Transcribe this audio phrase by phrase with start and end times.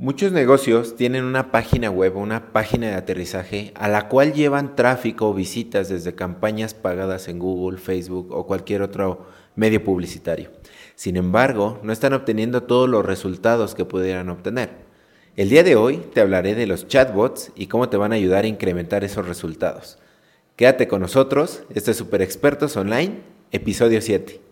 [0.00, 4.76] Muchos negocios tienen una página web o una página de aterrizaje a la cual llevan
[4.76, 9.26] tráfico o visitas desde campañas pagadas en Google, Facebook o cualquier otro
[9.56, 10.50] medio publicitario.
[10.94, 14.70] Sin embargo, no están obteniendo todos los resultados que pudieran obtener.
[15.34, 18.44] El día de hoy te hablaré de los chatbots y cómo te van a ayudar
[18.44, 19.98] a incrementar esos resultados.
[20.54, 23.18] Quédate con nosotros, este es Super Expertos Online,
[23.50, 24.47] episodio 7.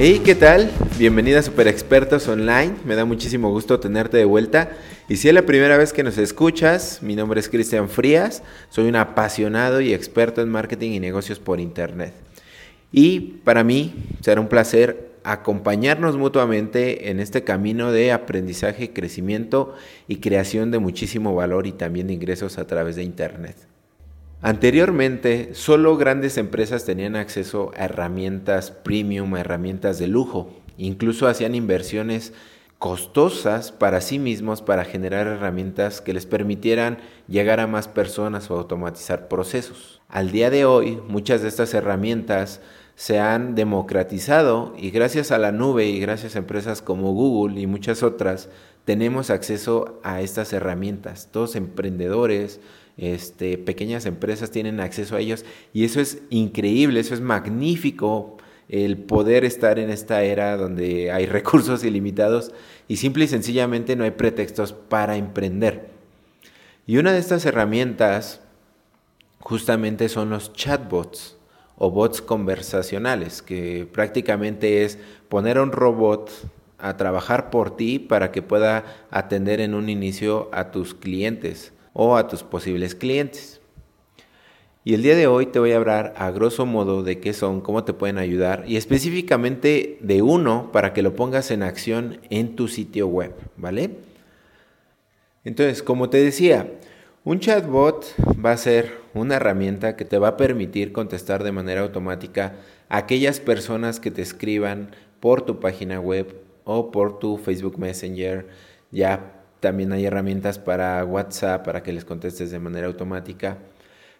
[0.00, 0.70] Hey, ¿qué tal?
[0.96, 2.72] Bienvenida a Super Expertos Online.
[2.84, 4.70] Me da muchísimo gusto tenerte de vuelta.
[5.08, 8.44] Y si es la primera vez que nos escuchas, mi nombre es Cristian Frías.
[8.68, 12.14] Soy un apasionado y experto en marketing y negocios por Internet.
[12.92, 19.74] Y para mí será un placer acompañarnos mutuamente en este camino de aprendizaje, crecimiento
[20.06, 23.56] y creación de muchísimo valor y también de ingresos a través de Internet.
[24.40, 30.50] Anteriormente, solo grandes empresas tenían acceso a herramientas premium, herramientas de lujo.
[30.76, 32.32] Incluso hacían inversiones
[32.78, 38.56] costosas para sí mismos para generar herramientas que les permitieran llegar a más personas o
[38.56, 40.00] automatizar procesos.
[40.08, 42.60] Al día de hoy, muchas de estas herramientas
[42.94, 47.66] se han democratizado y gracias a la nube y gracias a empresas como Google y
[47.66, 48.48] muchas otras,
[48.84, 51.28] tenemos acceso a estas herramientas.
[51.32, 52.60] Todos emprendedores,
[52.98, 58.36] este, pequeñas empresas tienen acceso a ellos y eso es increíble, eso es magnífico
[58.68, 62.52] el poder estar en esta era donde hay recursos ilimitados
[62.86, 65.88] y simple y sencillamente no hay pretextos para emprender.
[66.86, 68.40] Y una de estas herramientas
[69.40, 71.36] justamente son los chatbots
[71.76, 76.30] o bots conversacionales, que prácticamente es poner a un robot
[76.78, 82.16] a trabajar por ti para que pueda atender en un inicio a tus clientes o
[82.16, 83.60] a tus posibles clientes.
[84.84, 87.60] Y el día de hoy te voy a hablar a grosso modo de qué son,
[87.60, 92.56] cómo te pueden ayudar y específicamente de uno para que lo pongas en acción en
[92.56, 93.90] tu sitio web, ¿vale?
[95.44, 96.72] Entonces, como te decía,
[97.24, 101.82] un chatbot va a ser una herramienta que te va a permitir contestar de manera
[101.82, 102.54] automática
[102.88, 106.34] a aquellas personas que te escriban por tu página web
[106.64, 108.46] o por tu Facebook Messenger,
[108.90, 113.58] ya también hay herramientas para WhatsApp para que les contestes de manera automática.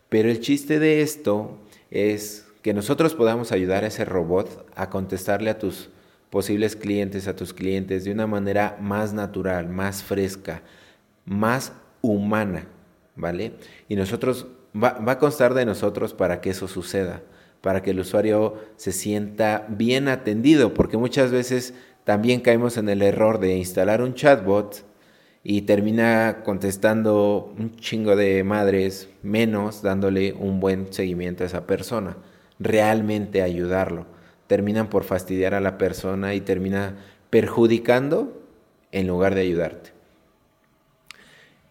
[0.08, 1.58] Pero el chiste de esto
[1.90, 5.90] es que nosotros podamos ayudar a ese robot a contestarle a tus
[6.30, 10.62] posibles clientes, a tus clientes de una manera más natural, más fresca,
[11.24, 11.72] más
[12.02, 12.66] humana,
[13.16, 13.52] ¿vale?
[13.88, 17.22] Y nosotros, va, va, a constar de nosotros para que eso suceda,
[17.60, 23.02] para que el usuario se sienta bien atendido, porque muchas veces también caemos en el
[23.02, 24.84] error de instalar un chatbot
[25.42, 32.16] y termina contestando un chingo de madres menos dándole un buen seguimiento a esa persona,
[32.58, 34.06] realmente ayudarlo.
[34.46, 36.96] Terminan por fastidiar a la persona y termina
[37.30, 38.42] perjudicando
[38.92, 39.90] en lugar de ayudarte.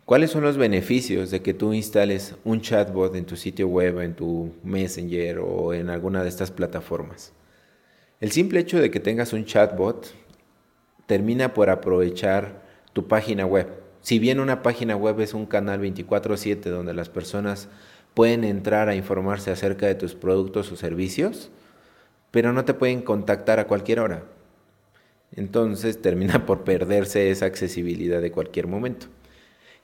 [0.05, 4.15] ¿Cuáles son los beneficios de que tú instales un chatbot en tu sitio web, en
[4.15, 7.33] tu Messenger o en alguna de estas plataformas?
[8.21, 10.13] El simple hecho de que tengas un chatbot
[11.07, 12.66] termina por aprovechar
[12.97, 13.67] tu página web.
[14.01, 17.69] Si bien una página web es un canal 24/7 donde las personas
[18.15, 21.51] pueden entrar a informarse acerca de tus productos o servicios,
[22.31, 24.23] pero no te pueden contactar a cualquier hora.
[25.35, 29.05] Entonces termina por perderse esa accesibilidad de cualquier momento.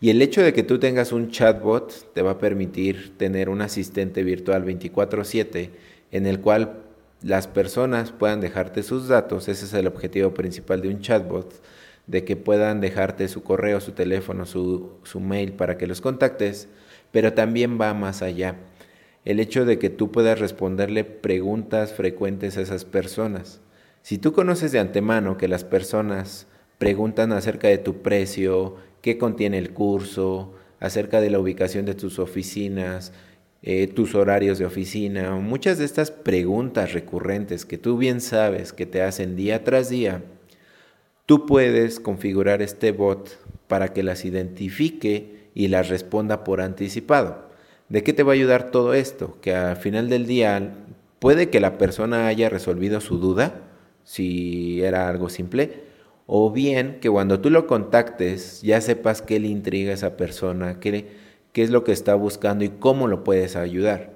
[0.01, 3.61] Y el hecho de que tú tengas un chatbot te va a permitir tener un
[3.61, 5.69] asistente virtual 24/7
[6.09, 6.79] en el cual
[7.21, 11.53] las personas puedan dejarte sus datos, ese es el objetivo principal de un chatbot,
[12.07, 16.67] de que puedan dejarte su correo, su teléfono, su, su mail para que los contactes,
[17.11, 18.57] pero también va más allá.
[19.25, 23.61] El hecho de que tú puedas responderle preguntas frecuentes a esas personas.
[24.01, 26.47] Si tú conoces de antemano que las personas
[26.77, 32.19] preguntan acerca de tu precio, qué contiene el curso, acerca de la ubicación de tus
[32.19, 33.13] oficinas,
[33.61, 38.85] eh, tus horarios de oficina, muchas de estas preguntas recurrentes que tú bien sabes que
[38.85, 40.21] te hacen día tras día,
[41.25, 47.47] Tú puedes configurar este bot para que las identifique y las responda por anticipado.
[47.87, 49.39] ¿De qué te va a ayudar todo esto?
[49.39, 50.75] Que al final del día
[51.19, 53.61] puede que la persona haya resolvido su duda,
[54.03, 55.83] si era algo simple,
[56.25, 60.81] o bien que cuando tú lo contactes ya sepas qué le intriga a esa persona,
[60.81, 61.07] qué,
[61.53, 64.12] qué es lo que está buscando y cómo lo puedes ayudar.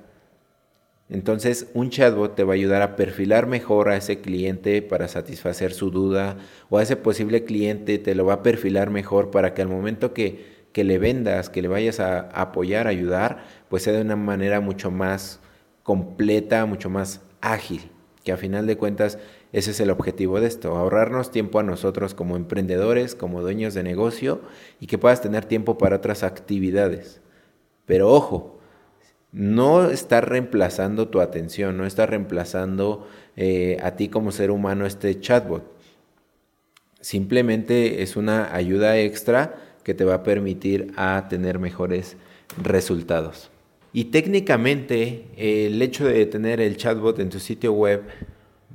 [1.10, 5.72] Entonces, un chatbot te va a ayudar a perfilar mejor a ese cliente para satisfacer
[5.72, 6.38] su duda
[6.70, 10.14] o a ese posible cliente te lo va a perfilar mejor para que al momento
[10.14, 14.60] que, que le vendas, que le vayas a, apoyar, ayudar, pues sea de una manera
[14.60, 15.40] mucho más
[15.84, 17.90] completa, mucho más ágil,
[18.26, 19.18] que a final de cuentas
[19.54, 23.84] ese es el objetivo de esto, ahorrarnos tiempo a nosotros como emprendedores, como dueños de
[23.84, 24.42] negocio
[24.82, 27.22] y que puedas tener tiempo para otras actividades.
[27.86, 28.57] Pero ojo,
[29.38, 35.20] no está reemplazando tu atención, no está reemplazando eh, a ti como ser humano este
[35.20, 35.64] chatbot.
[37.02, 42.18] Simplemente es una ayuda extra que te va a permitir a tener mejores
[42.62, 43.52] resultados.
[43.94, 48.04] Y técnicamente el hecho de tener el chatbot en tu sitio web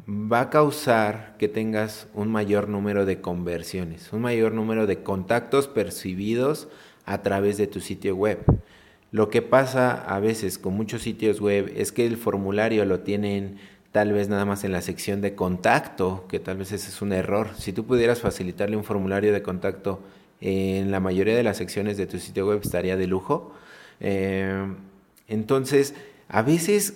[0.08, 5.66] va a causar que tengas un mayor número de conversiones, un mayor número de contactos
[5.66, 6.68] percibidos
[7.04, 8.38] a través de tu sitio web.
[9.12, 13.58] Lo que pasa a veces con muchos sitios web es que el formulario lo tienen
[13.92, 17.12] tal vez nada más en la sección de contacto, que tal vez ese es un
[17.12, 17.50] error.
[17.58, 20.00] Si tú pudieras facilitarle un formulario de contacto
[20.40, 23.52] en la mayoría de las secciones de tu sitio web estaría de lujo.
[24.00, 24.66] Eh,
[25.28, 25.94] entonces,
[26.28, 26.94] a veces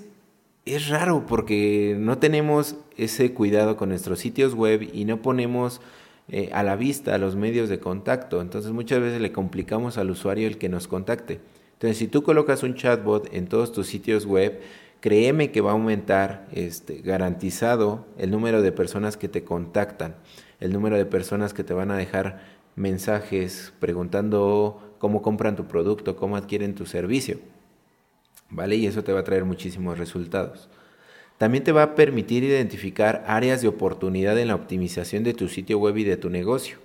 [0.65, 5.81] es raro porque no tenemos ese cuidado con nuestros sitios web y no ponemos
[6.29, 8.41] eh, a la vista los medios de contacto.
[8.41, 11.41] Entonces muchas veces le complicamos al usuario el que nos contacte.
[11.77, 14.61] Entonces, si tú colocas un chatbot en todos tus sitios web,
[15.01, 20.17] créeme que va a aumentar este, garantizado el número de personas que te contactan,
[20.59, 22.41] el número de personas que te van a dejar
[22.77, 27.39] mensajes preguntando cómo compran tu producto, cómo adquieren tu servicio.
[28.49, 28.77] ¿Vale?
[28.77, 30.71] Y eso te va a traer muchísimos resultados.
[31.37, 35.79] También te va a permitir identificar áreas de oportunidad en la optimización de tu sitio
[35.79, 36.79] web y de tu negocio.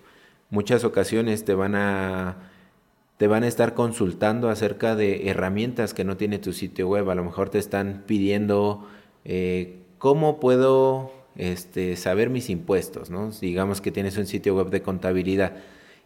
[0.50, 2.51] Muchas ocasiones te van a
[3.22, 7.08] te van a estar consultando acerca de herramientas que no tiene tu sitio web.
[7.08, 8.88] A lo mejor te están pidiendo
[9.26, 13.30] eh, cómo puedo este, saber mis impuestos, ¿no?
[13.30, 15.58] Digamos que tienes un sitio web de contabilidad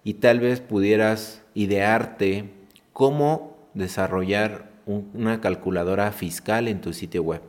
[0.03, 2.50] y tal vez pudieras idearte
[2.91, 7.44] cómo desarrollar una calculadora fiscal en tu sitio web.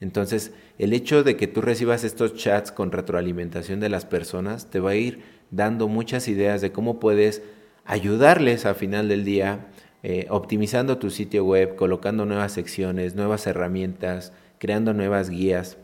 [0.00, 4.80] Entonces, el hecho de que tú recibas estos chats con retroalimentación de las personas te
[4.80, 7.40] va a ir dando muchas ideas de cómo puedes
[7.84, 9.68] ayudarles a final del día,
[10.02, 15.78] eh, optimizando tu sitio web, colocando nuevas secciones, nuevas herramientas, creando nuevas guías.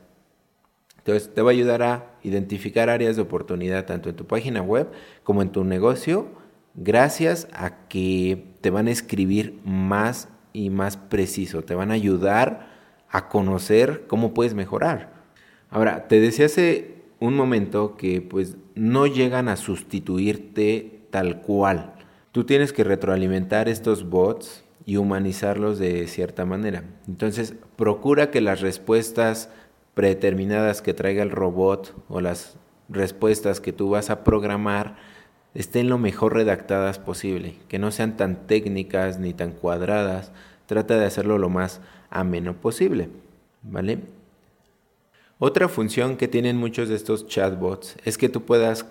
[0.99, 4.89] Entonces te va a ayudar a identificar áreas de oportunidad tanto en tu página web
[5.23, 6.29] como en tu negocio,
[6.75, 12.69] gracias a que te van a escribir más y más preciso, te van a ayudar
[13.09, 15.13] a conocer cómo puedes mejorar.
[15.71, 21.95] Ahora, te decía hace un momento que pues no llegan a sustituirte tal cual.
[22.33, 26.85] Tú tienes que retroalimentar estos bots y humanizarlos de cierta manera.
[27.07, 29.51] Entonces, procura que las respuestas
[29.95, 32.57] predeterminadas que traiga el robot o las
[32.89, 34.97] respuestas que tú vas a programar
[35.55, 40.33] estén lo mejor redactadas posible, que no sean tan técnicas ni tan cuadradas.
[40.67, 43.09] Trata de hacerlo lo más ameno posible,
[43.63, 43.99] ¿vale?
[45.39, 48.87] Otra función que tienen muchos de estos chatbots es que tú puedas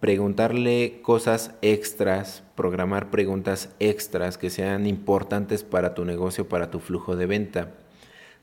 [0.00, 7.16] preguntarle cosas extras, programar preguntas extras que sean importantes para tu negocio, para tu flujo
[7.16, 7.74] de venta.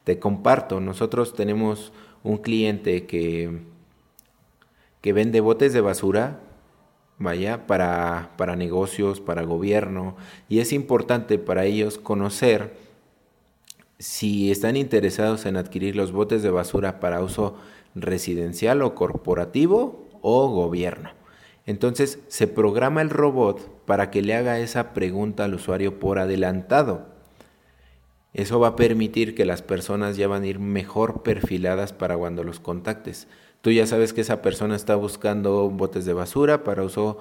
[0.04, 1.94] Te comparto, nosotros tenemos
[2.24, 3.62] un cliente que,
[5.02, 6.42] que vende botes de basura,
[7.18, 10.18] vaya, para, para negocios, para gobierno,
[10.50, 12.74] y es importante para ellos conocer
[13.98, 17.56] si están interesados en adquirir los botes de basura para uso
[17.96, 21.12] residencial o corporativo o gobierno.
[21.66, 27.08] Entonces se programa el robot para que le haga esa pregunta al usuario por adelantado.
[28.34, 32.44] Eso va a permitir que las personas ya van a ir mejor perfiladas para cuando
[32.44, 33.28] los contactes.
[33.62, 37.18] Tú ya sabes que esa persona está buscando botes de basura para uso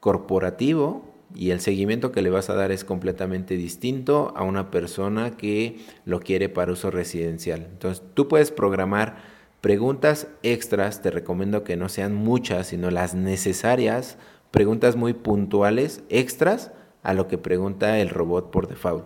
[0.00, 5.36] corporativo y el seguimiento que le vas a dar es completamente distinto a una persona
[5.36, 7.66] que lo quiere para uso residencial.
[7.70, 9.35] Entonces tú puedes programar
[9.66, 14.16] Preguntas extras, te recomiendo que no sean muchas, sino las necesarias,
[14.52, 16.70] preguntas muy puntuales, extras
[17.02, 19.04] a lo que pregunta el robot por default.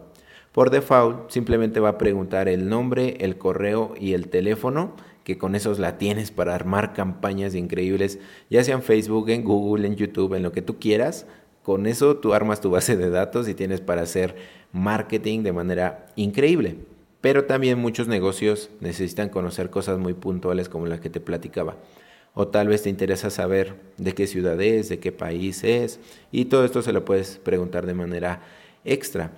[0.52, 5.55] Por default simplemente va a preguntar el nombre, el correo y el teléfono, que con
[5.55, 8.19] esos la tienes para armar campañas increíbles,
[8.50, 11.26] ya sea en Facebook, en Google, en YouTube, en lo que tú quieras.
[11.62, 14.37] Con eso tú armas tu base de datos y tienes para hacer
[14.73, 16.76] marketing de manera increíble.
[17.20, 21.76] Pero también muchos negocios necesitan conocer cosas muy puntuales como las que te platicaba.
[22.34, 26.00] O tal vez te interesa saber de qué ciudad es, de qué país es.
[26.32, 28.42] Y todo esto se lo puedes preguntar de manera
[28.84, 29.32] extra.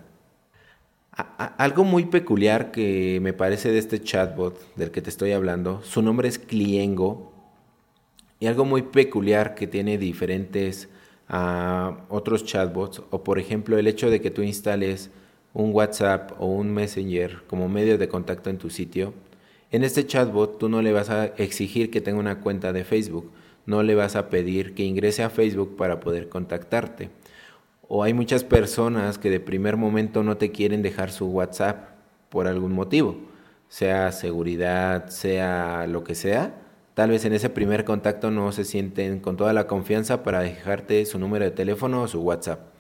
[1.59, 6.03] algo muy peculiar que me parece de este chatbot del que te estoy hablando, su
[6.03, 7.33] nombre es Cliengo
[8.41, 10.89] y algo muy peculiar que tiene diferentes
[11.29, 15.11] a otros chatbots o por ejemplo el hecho de que tú instales
[15.55, 19.15] un WhatsApp o un Messenger como medio de contacto en tu sitio,
[19.71, 23.31] en este chatbot tú no le vas a exigir que tenga una cuenta de Facebook,
[23.67, 27.11] no le vas a pedir que ingrese a Facebook para poder contactarte.
[27.89, 31.91] O hay muchas personas que de primer momento no te quieren dejar su WhatsApp
[32.29, 33.17] por algún motivo,
[33.69, 36.63] sea seguridad, sea lo que sea,
[36.95, 41.07] Tal vez en ese primer contacto no se sienten con toda la confianza para dejarte
[41.07, 42.72] su número de teléfono o su WhatsApp.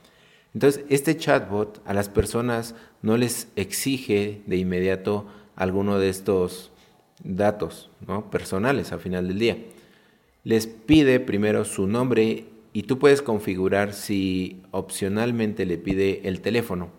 [0.54, 6.70] Entonces, este chatbot a las personas no les exige de inmediato alguno de estos
[7.24, 7.90] datos
[8.30, 9.58] personales al final del día.
[10.44, 16.90] Les pide primero su nombre y tú puedes configurar si opcionalmente le pide el teléfono.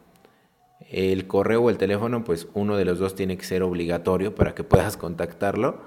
[0.89, 4.53] El correo o el teléfono, pues uno de los dos tiene que ser obligatorio para
[4.55, 5.81] que puedas contactarlo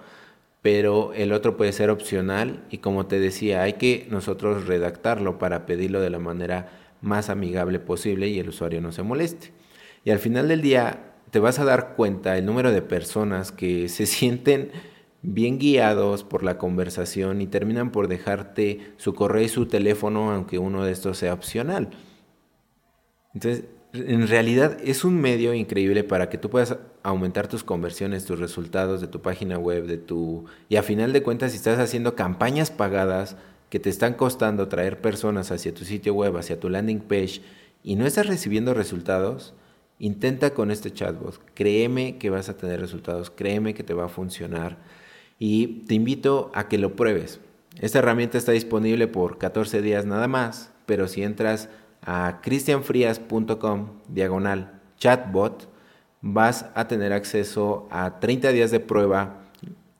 [0.66, 5.64] pero el otro puede ser opcional y como te decía, hay que nosotros redactarlo para
[5.64, 9.52] pedirlo de la manera más amigable posible y el usuario no se moleste.
[10.04, 13.88] Y al final del día te vas a dar cuenta el número de personas que
[13.88, 14.70] se sienten
[15.22, 20.58] bien guiados por la conversación y terminan por dejarte su correo y su teléfono aunque
[20.58, 21.90] uno de estos sea opcional.
[23.34, 28.38] Entonces, en realidad es un medio increíble para que tú puedas aumentar tus conversiones, tus
[28.38, 32.14] resultados de tu página web, de tu y a final de cuentas si estás haciendo
[32.14, 33.36] campañas pagadas
[33.70, 37.40] que te están costando traer personas hacia tu sitio web, hacia tu landing page
[37.82, 39.54] y no estás recibiendo resultados,
[39.98, 41.40] intenta con este chatbot.
[41.54, 44.78] Créeme que vas a tener resultados, créeme que te va a funcionar
[45.38, 47.40] y te invito a que lo pruebes.
[47.80, 51.68] Esta herramienta está disponible por 14 días nada más, pero si entras
[52.02, 55.68] a cristianfrias.com diagonal chatbot,
[56.22, 59.42] vas a tener acceso a 30 días de prueba.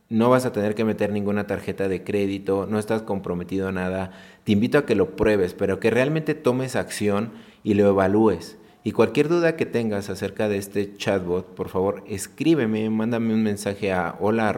[0.09, 4.13] No vas a tener que meter ninguna tarjeta de crédito, no estás comprometido a nada.
[4.45, 7.33] Te invito a que lo pruebes, pero que realmente tomes acción
[7.65, 8.57] y lo evalúes.
[8.85, 13.93] Y cualquier duda que tengas acerca de este chatbot, por favor, escríbeme, mándame un mensaje
[13.93, 14.55] a hola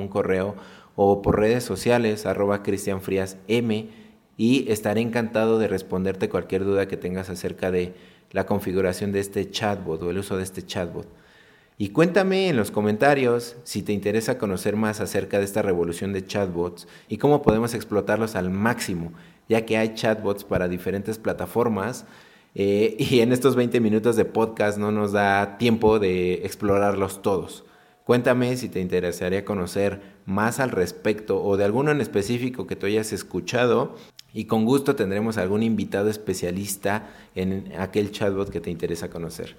[0.00, 0.54] un correo,
[0.94, 2.62] o por redes sociales arroba
[4.36, 7.94] y estaré encantado de responderte cualquier duda que tengas acerca de
[8.30, 11.08] la configuración de este chatbot o el uso de este chatbot.
[11.78, 16.24] Y cuéntame en los comentarios si te interesa conocer más acerca de esta revolución de
[16.24, 19.12] chatbots y cómo podemos explotarlos al máximo,
[19.46, 22.06] ya que hay chatbots para diferentes plataformas
[22.54, 27.66] eh, y en estos 20 minutos de podcast no nos da tiempo de explorarlos todos.
[28.04, 32.86] Cuéntame si te interesaría conocer más al respecto o de alguno en específico que tú
[32.86, 33.96] hayas escuchado
[34.32, 39.56] y con gusto tendremos algún invitado especialista en aquel chatbot que te interesa conocer.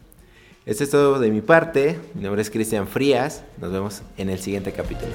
[0.67, 1.97] Esto es todo de mi parte.
[2.13, 3.41] Mi nombre es Cristian Frías.
[3.61, 5.13] Nos vemos en el siguiente capítulo.